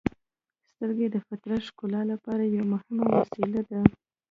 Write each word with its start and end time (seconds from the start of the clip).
•سترګې 0.69 1.07
د 1.11 1.17
فطرت 1.27 1.61
ښکلا 1.67 2.01
لپاره 2.11 2.43
یوه 2.53 2.65
مهمه 2.73 3.03
وسیله 3.17 3.61
ده. 3.69 3.79